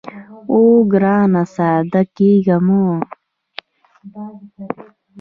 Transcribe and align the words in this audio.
اوو 0.51 0.75
ګرانه 0.91 1.43
ساده 1.55 2.01
کېږه 2.15 2.57
مه. 2.65 2.81